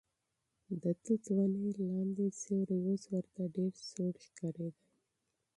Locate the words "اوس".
2.87-3.03